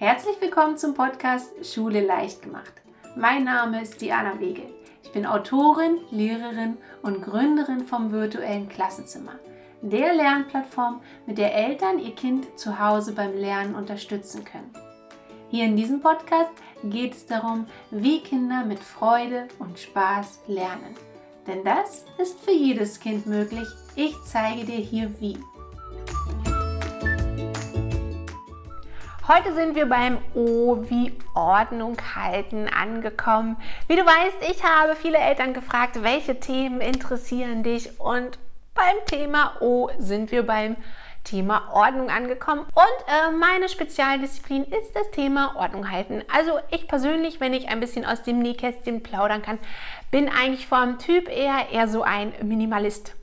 [0.00, 2.72] Herzlich willkommen zum Podcast Schule leicht gemacht.
[3.16, 4.62] Mein Name ist Diana Wege.
[5.02, 9.40] Ich bin Autorin, Lehrerin und Gründerin vom virtuellen Klassenzimmer,
[9.82, 14.72] der Lernplattform, mit der Eltern ihr Kind zu Hause beim Lernen unterstützen können.
[15.50, 16.52] Hier in diesem Podcast
[16.84, 20.94] geht es darum, wie Kinder mit Freude und Spaß lernen.
[21.48, 23.66] Denn das ist für jedes Kind möglich.
[23.96, 25.38] Ich zeige dir hier wie.
[29.28, 33.58] Heute sind wir beim O wie Ordnung halten angekommen.
[33.86, 38.38] Wie du weißt, ich habe viele Eltern gefragt, welche Themen interessieren dich und
[38.74, 40.76] beim Thema O sind wir beim
[41.24, 42.60] Thema Ordnung angekommen.
[42.60, 46.22] Und äh, meine Spezialdisziplin ist das Thema Ordnung halten.
[46.32, 49.58] Also ich persönlich, wenn ich ein bisschen aus dem Nähkästchen plaudern kann,
[50.10, 53.14] bin eigentlich vom Typ eher eher so ein Minimalist.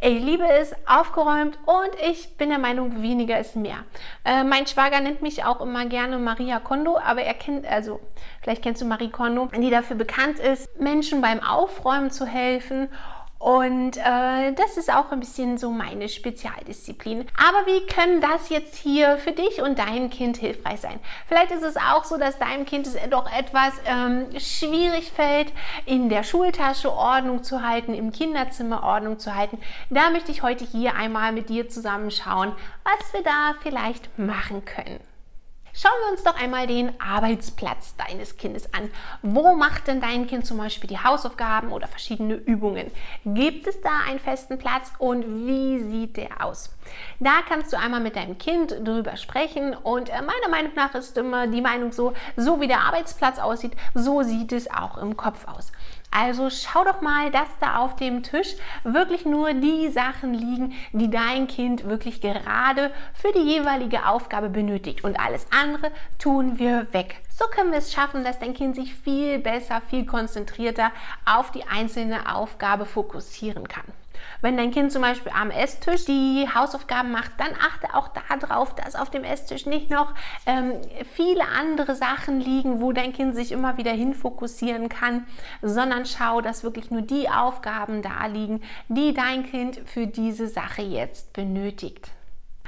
[0.00, 3.84] Ich liebe es, aufgeräumt und ich bin der Meinung, weniger ist mehr.
[4.24, 8.00] Äh, mein Schwager nennt mich auch immer gerne Maria Kondo, aber er kennt, also
[8.42, 12.88] vielleicht kennst du Marie Kondo, die dafür bekannt ist, Menschen beim Aufräumen zu helfen
[13.44, 17.26] und äh, das ist auch ein bisschen so meine Spezialdisziplin.
[17.36, 20.98] Aber wie können das jetzt hier für dich und dein Kind hilfreich sein?
[21.26, 25.52] Vielleicht ist es auch so, dass deinem Kind es doch etwas ähm, schwierig fällt,
[25.84, 29.58] in der Schultasche Ordnung zu halten, im Kinderzimmer Ordnung zu halten.
[29.90, 34.64] Da möchte ich heute hier einmal mit dir zusammen schauen, was wir da vielleicht machen
[34.64, 35.13] können.
[35.76, 38.92] Schauen wir uns doch einmal den Arbeitsplatz deines Kindes an.
[39.22, 42.92] Wo macht denn dein Kind zum Beispiel die Hausaufgaben oder verschiedene Übungen?
[43.24, 46.70] Gibt es da einen festen Platz und wie sieht der aus?
[47.18, 51.18] Da kannst du einmal mit deinem Kind drüber sprechen und äh, meiner Meinung nach ist
[51.18, 55.48] immer die Meinung so, so wie der Arbeitsplatz aussieht, so sieht es auch im Kopf
[55.48, 55.72] aus.
[56.16, 61.10] Also schau doch mal, dass da auf dem Tisch wirklich nur die Sachen liegen, die
[61.10, 65.02] dein Kind wirklich gerade für die jeweilige Aufgabe benötigt.
[65.02, 67.20] Und alles andere tun wir weg.
[67.28, 70.92] So können wir es schaffen, dass dein Kind sich viel besser, viel konzentrierter
[71.24, 73.86] auf die einzelne Aufgabe fokussieren kann.
[74.40, 78.94] Wenn dein Kind zum Beispiel am Esstisch die Hausaufgaben macht, dann achte auch darauf, dass
[78.94, 80.14] auf dem Esstisch nicht noch
[80.46, 80.74] ähm,
[81.14, 85.26] viele andere Sachen liegen, wo dein Kind sich immer wieder hinfokussieren kann,
[85.62, 90.82] sondern schau, dass wirklich nur die Aufgaben da liegen, die dein Kind für diese Sache
[90.82, 92.10] jetzt benötigt.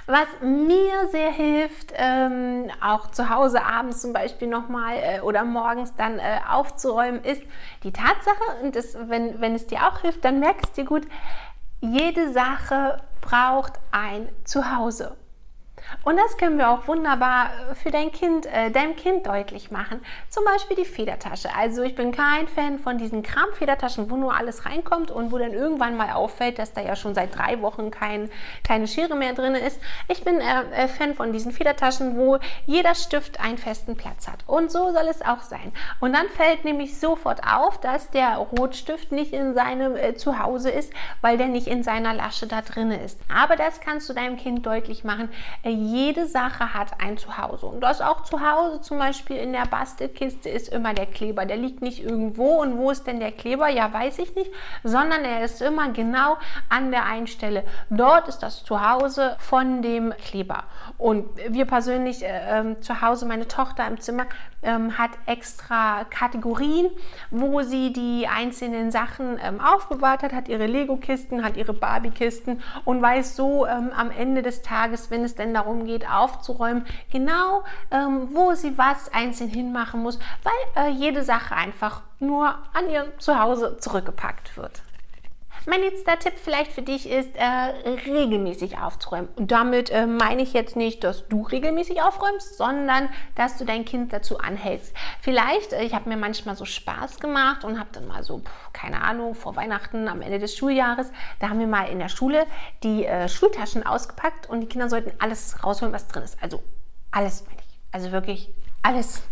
[0.09, 5.97] Was mir sehr hilft, ähm, auch zu Hause abends zum Beispiel nochmal äh, oder morgens
[5.97, 7.43] dann äh, aufzuräumen, ist
[7.83, 11.09] die Tatsache, und das, wenn, wenn es dir auch hilft, dann merkst du dir gut,
[11.81, 15.17] jede Sache braucht ein Zuhause.
[16.05, 20.01] Und das können wir auch wunderbar äh, für dein Kind, äh, deinem Kind deutlich machen.
[20.29, 21.49] Zum Beispiel die Federtasche.
[21.57, 25.53] Also ich bin kein Fan von diesen Kramfedertaschen, wo nur alles reinkommt und wo dann
[25.53, 28.31] irgendwann mal auffällt, dass da ja schon seit drei Wochen kein,
[28.63, 29.81] keine Schere mehr drin ist.
[30.09, 34.41] Ich bin äh, äh, Fan von diesen Federtaschen, wo jeder Stift einen festen Platz hat.
[34.47, 35.73] Und so soll es auch sein.
[36.01, 40.93] Und dann fällt nämlich sofort auf, dass der Rotstift nicht in seinem äh, Zuhause ist,
[41.21, 43.21] weil der nicht in seiner Lasche da drin ist.
[43.33, 45.31] Aber das kannst du deinem Kind deutlich machen.
[45.63, 47.67] Äh, jede Sache hat ein Zuhause.
[47.67, 51.47] Und das auch zu Hause zum Beispiel in der Bastelkiste ist immer der Kleber.
[51.47, 52.61] Der liegt nicht irgendwo.
[52.61, 53.69] Und wo ist denn der Kleber?
[53.69, 54.51] Ja, weiß ich nicht.
[54.83, 56.37] Sondern er ist immer genau
[56.69, 57.65] an der einen Stelle.
[57.91, 60.65] Dort ist das Zuhause von dem Kleber.
[60.99, 64.27] Und wir persönlich äh, ähm, zu Hause, meine Tochter im Zimmer,
[64.63, 66.91] ähm, hat extra Kategorien,
[67.31, 73.03] wo sie die einzelnen Sachen ähm, aufbewahrt hat, hat ihre Lego-Kisten, hat ihre Barbie-Kisten und
[73.03, 78.29] weiß so ähm, am Ende des Tages, wenn es denn darum geht, aufzuräumen, genau ähm,
[78.35, 83.77] wo sie was einzeln hinmachen muss, weil äh, jede Sache einfach nur an ihr Zuhause
[83.79, 84.83] zurückgepackt wird.
[85.69, 89.29] Mein letzter Tipp vielleicht für dich ist, äh, regelmäßig aufzuräumen.
[89.35, 93.85] Und damit äh, meine ich jetzt nicht, dass du regelmäßig aufräumst, sondern dass du dein
[93.85, 94.95] Kind dazu anhältst.
[95.21, 98.73] Vielleicht, äh, ich habe mir manchmal so Spaß gemacht und habe dann mal so, pff,
[98.73, 101.11] keine Ahnung, vor Weihnachten, am Ende des Schuljahres,
[101.41, 102.47] da haben wir mal in der Schule
[102.85, 106.41] die äh, Schultaschen ausgepackt und die Kinder sollten alles rausholen, was drin ist.
[106.41, 106.63] Also
[107.11, 107.79] alles, meine ich.
[107.91, 108.55] Also wirklich
[108.87, 109.23] alles.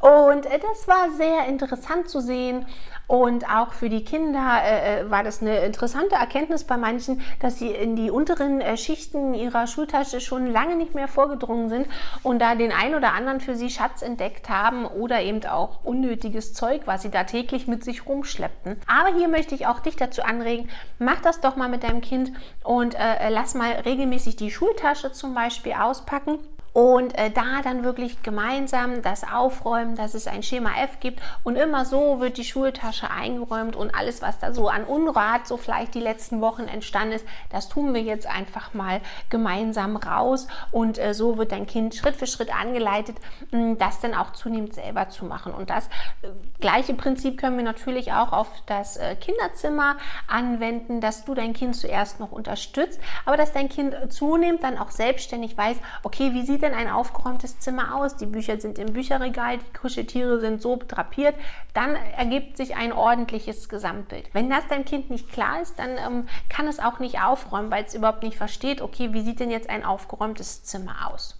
[0.00, 2.66] Und äh, das war sehr interessant zu sehen.
[3.06, 7.58] Und auch für die Kinder äh, äh, war das eine interessante Erkenntnis bei manchen, dass
[7.58, 11.86] sie in die unteren äh, Schichten ihrer Schultasche schon lange nicht mehr vorgedrungen sind
[12.22, 16.54] und da den ein oder anderen für sie Schatz entdeckt haben oder eben auch unnötiges
[16.54, 18.80] Zeug, was sie da täglich mit sich rumschleppten.
[18.86, 22.32] Aber hier möchte ich auch dich dazu anregen, mach das doch mal mit deinem Kind
[22.62, 26.38] und äh, lass mal regelmäßig die Schultasche zum Beispiel auspacken
[26.74, 31.54] Und äh, da dann wirklich gemeinsam das aufräumen, dass es ein Schema F gibt und
[31.54, 35.94] immer so wird die Schultasche eingeräumt und alles, was da so an Unrat so vielleicht
[35.94, 39.00] die letzten Wochen entstanden ist, das tun wir jetzt einfach mal
[39.30, 43.18] gemeinsam raus und äh, so wird dein Kind Schritt für Schritt angeleitet,
[43.52, 45.54] mh, das dann auch zunehmend selber zu machen.
[45.54, 45.86] Und das
[46.22, 46.28] äh,
[46.58, 49.96] gleiche Prinzip können wir natürlich auch auf das äh, Kinderzimmer
[50.26, 54.90] anwenden, dass du dein Kind zuerst noch unterstützt, aber dass dein Kind zunehmend dann auch
[54.90, 58.16] selbstständig weiß, okay, wie sieht denn ein aufgeräumtes Zimmer aus?
[58.16, 61.34] Die Bücher sind im Bücherregal, die Kuscheltiere sind so drapiert,
[61.72, 64.30] dann ergibt sich ein ordentliches Gesamtbild.
[64.32, 67.84] Wenn das dein Kind nicht klar ist, dann ähm, kann es auch nicht aufräumen, weil
[67.84, 71.38] es überhaupt nicht versteht, okay, wie sieht denn jetzt ein aufgeräumtes Zimmer aus?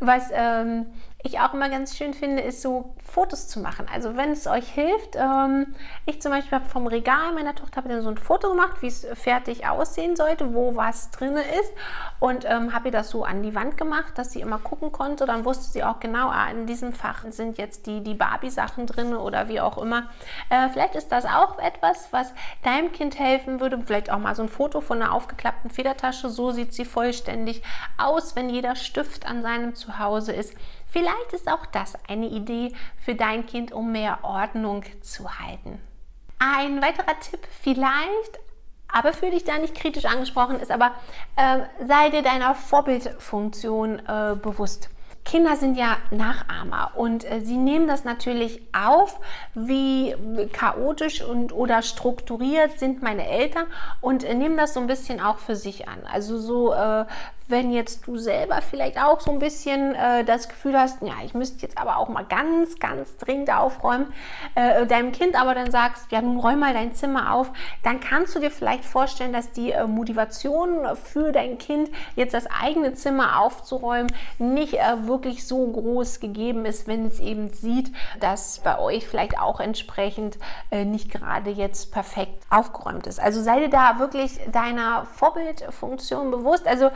[0.00, 0.86] Was ähm,
[1.24, 3.86] ich auch immer ganz schön finde, ist so Fotos zu machen.
[3.92, 5.74] Also wenn es euch hilft, ähm,
[6.04, 9.06] ich zum Beispiel habe vom Regal meiner Tochter dann so ein Foto gemacht, wie es
[9.14, 11.72] fertig aussehen sollte, wo was drin ist
[12.18, 15.24] und ähm, habe ihr das so an die Wand gemacht, dass sie immer gucken konnte.
[15.26, 19.14] Dann wusste sie auch genau, ah, in diesem Fach sind jetzt die, die Barbie-Sachen drin
[19.14, 20.08] oder wie auch immer.
[20.50, 22.32] Äh, vielleicht ist das auch etwas, was
[22.64, 23.80] deinem Kind helfen würde.
[23.84, 26.30] Vielleicht auch mal so ein Foto von einer aufgeklappten Federtasche.
[26.30, 27.62] So sieht sie vollständig
[27.96, 30.54] aus, wenn jeder Stift an seinem Zuhause ist.
[30.92, 35.80] Vielleicht ist auch das eine Idee für dein Kind, um mehr Ordnung zu halten.
[36.38, 38.38] Ein weiterer Tipp vielleicht,
[38.88, 40.92] aber für dich da nicht kritisch angesprochen ist, aber
[41.36, 44.90] äh, sei dir deiner Vorbildfunktion äh, bewusst.
[45.24, 49.20] Kinder sind ja Nachahmer und äh, sie nehmen das natürlich auf,
[49.54, 50.14] wie
[50.52, 53.66] chaotisch und oder strukturiert sind meine Eltern
[54.00, 56.00] und äh, nehmen das so ein bisschen auch für sich an.
[56.12, 57.06] Also so äh,
[57.52, 61.34] wenn jetzt du selber vielleicht auch so ein bisschen äh, das Gefühl hast, ja, ich
[61.34, 64.12] müsste jetzt aber auch mal ganz, ganz dringend aufräumen,
[64.54, 67.52] äh, deinem Kind aber dann sagst, ja, nun räum mal dein Zimmer auf,
[67.84, 72.46] dann kannst du dir vielleicht vorstellen, dass die äh, Motivation für dein Kind, jetzt das
[72.46, 78.60] eigene Zimmer aufzuräumen, nicht äh, wirklich so groß gegeben ist, wenn es eben sieht, dass
[78.60, 80.38] bei euch vielleicht auch entsprechend
[80.70, 83.20] äh, nicht gerade jetzt perfekt aufgeräumt ist.
[83.20, 86.66] Also sei dir da wirklich deiner Vorbildfunktion bewusst.
[86.66, 86.90] Also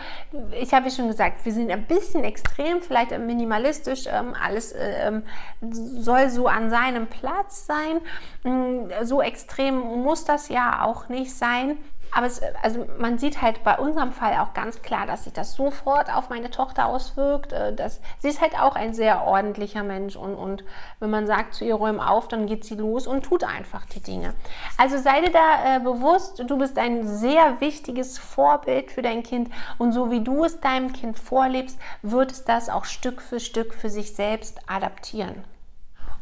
[0.52, 4.06] ich habe ja schon gesagt, wir sind ein bisschen extrem, vielleicht minimalistisch.
[4.06, 5.22] Ähm, alles ähm,
[5.60, 8.00] soll so an seinem Platz sein.
[8.44, 11.78] Mm, so extrem muss das ja auch nicht sein.
[12.16, 15.52] Aber es, also man sieht halt bei unserem Fall auch ganz klar, dass sich das
[15.52, 17.52] sofort auf meine Tochter auswirkt.
[17.52, 20.64] Äh, dass, sie ist halt auch ein sehr ordentlicher Mensch und, und
[20.98, 24.00] wenn man sagt zu ihr, räum auf, dann geht sie los und tut einfach die
[24.00, 24.32] Dinge.
[24.78, 29.50] Also sei dir da äh, bewusst, du bist ein sehr wichtiges Vorbild für dein Kind
[29.76, 33.74] und so wie du es deinem Kind vorlebst, wird es das auch Stück für Stück
[33.74, 35.44] für sich selbst adaptieren.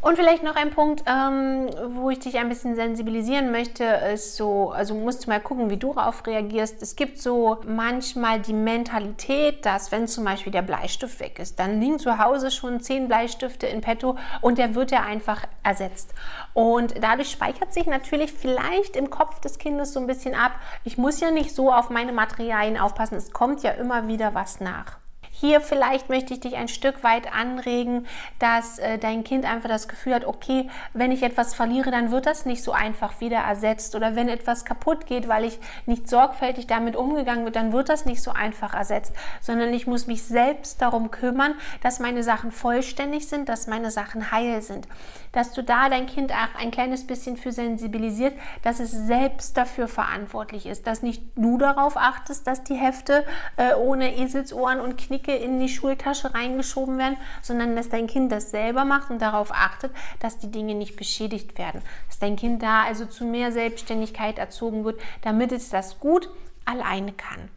[0.04, 4.70] Und vielleicht noch ein Punkt, ähm, wo ich dich ein bisschen sensibilisieren möchte, ist so,
[4.70, 6.82] also musst du mal gucken, wie du darauf reagierst.
[6.82, 11.80] Es gibt so manchmal die Mentalität, dass wenn zum Beispiel der Bleistift weg ist, dann
[11.80, 16.12] liegen zu Hause schon zehn Bleistifte in petto und der wird ja einfach ersetzt.
[16.52, 20.52] Und dadurch speichert sich natürlich vielleicht im Kopf des Kindes so ein bisschen ab,
[20.84, 24.60] ich muss ja nicht so auf meine Materialien aufpassen, es kommt ja immer wieder was
[24.60, 24.98] nach.
[25.44, 28.06] Hier vielleicht möchte ich dich ein Stück weit anregen,
[28.38, 32.24] dass äh, dein Kind einfach das Gefühl hat, okay, wenn ich etwas verliere, dann wird
[32.24, 33.94] das nicht so einfach wieder ersetzt.
[33.94, 38.06] Oder wenn etwas kaputt geht, weil ich nicht sorgfältig damit umgegangen wird, dann wird das
[38.06, 43.28] nicht so einfach ersetzt, sondern ich muss mich selbst darum kümmern, dass meine Sachen vollständig
[43.28, 44.88] sind, dass meine Sachen heil sind.
[45.32, 49.88] Dass du da dein Kind auch ein kleines bisschen für sensibilisiert, dass es selbst dafür
[49.88, 53.26] verantwortlich ist, dass nicht du darauf achtest, dass die Hefte
[53.56, 58.30] äh, ohne Eselsohren und Knick Dicke in die Schultasche reingeschoben werden, sondern dass dein Kind
[58.32, 61.82] das selber macht und darauf achtet, dass die Dinge nicht beschädigt werden.
[62.08, 66.28] Dass dein Kind da also zu mehr Selbstständigkeit erzogen wird, damit es das gut
[66.64, 67.48] alleine kann.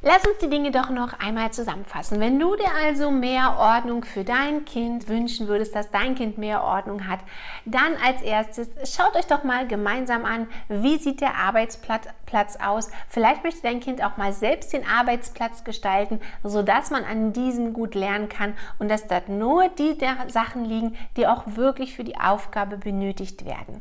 [0.00, 2.20] Lass uns die Dinge doch noch einmal zusammenfassen.
[2.20, 6.62] Wenn du dir also mehr Ordnung für dein Kind wünschen würdest, dass dein Kind mehr
[6.62, 7.18] Ordnung hat,
[7.64, 12.90] dann als erstes schaut euch doch mal gemeinsam an, wie sieht der Arbeitsplatz aus.
[13.08, 17.96] Vielleicht möchte dein Kind auch mal selbst den Arbeitsplatz gestalten, sodass man an diesem gut
[17.96, 22.76] lernen kann und dass dort nur die Sachen liegen, die auch wirklich für die Aufgabe
[22.76, 23.80] benötigt werden.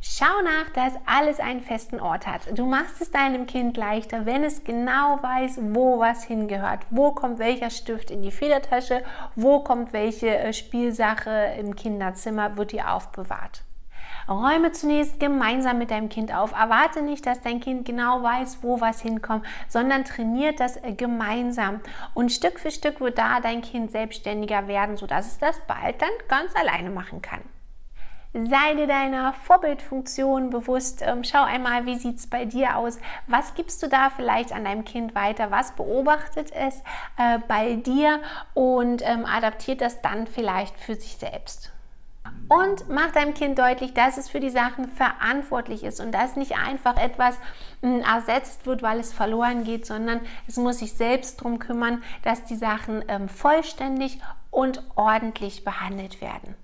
[0.00, 2.56] Schau nach, dass alles einen festen Ort hat.
[2.56, 6.80] Du machst es deinem Kind leichter, wenn es genau weiß, wo was hingehört.
[6.90, 9.02] Wo kommt welcher Stift in die Federtasche,
[9.34, 13.64] wo kommt welche äh, Spielsache im Kinderzimmer, wird die aufbewahrt.
[14.28, 16.52] Räume zunächst gemeinsam mit deinem Kind auf.
[16.52, 21.80] Erwarte nicht, dass dein Kind genau weiß, wo was hinkommt, sondern trainiert das äh, gemeinsam.
[22.14, 26.10] Und Stück für Stück wird da dein Kind selbstständiger werden, sodass es das bald dann
[26.28, 27.40] ganz alleine machen kann.
[28.34, 31.00] Sei dir deiner Vorbildfunktion bewusst.
[31.02, 32.98] Ähm, schau einmal, wie sieht es bei dir aus?
[33.26, 35.50] Was gibst du da vielleicht an deinem Kind weiter?
[35.50, 36.82] Was beobachtet es
[37.16, 38.20] äh, bei dir
[38.52, 41.72] und ähm, adaptiert das dann vielleicht für sich selbst?
[42.50, 46.58] Und mach deinem Kind deutlich, dass es für die Sachen verantwortlich ist und dass nicht
[46.58, 47.38] einfach etwas
[47.80, 52.44] hm, ersetzt wird, weil es verloren geht, sondern es muss sich selbst darum kümmern, dass
[52.44, 54.20] die Sachen ähm, vollständig
[54.50, 56.56] und ordentlich behandelt werden.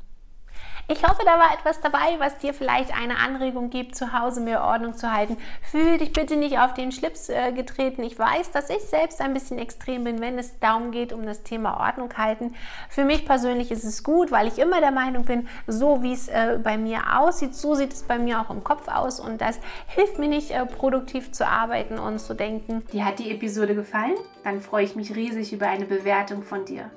[0.87, 4.63] Ich hoffe, da war etwas dabei, was dir vielleicht eine Anregung gibt, zu Hause mehr
[4.63, 5.39] Ordnung zu halten.
[5.63, 8.03] Fühl dich bitte nicht auf den Schlips äh, getreten.
[8.03, 11.43] Ich weiß, dass ich selbst ein bisschen extrem bin, wenn es darum geht, um das
[11.43, 12.55] Thema Ordnung halten.
[12.91, 16.29] Für mich persönlich ist es gut, weil ich immer der Meinung bin, so wie es
[16.29, 19.59] äh, bei mir aussieht, so sieht es bei mir auch im Kopf aus und das
[19.87, 22.85] hilft mir nicht, äh, produktiv zu arbeiten und zu denken.
[22.93, 24.17] Dir hat die Episode gefallen?
[24.43, 26.91] Dann freue ich mich riesig über eine Bewertung von dir.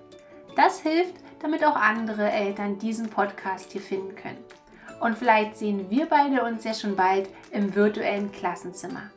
[0.58, 4.44] Das hilft, damit auch andere Eltern diesen Podcast hier finden können.
[5.00, 9.12] Und vielleicht sehen wir beide uns ja schon bald im virtuellen Klassenzimmer.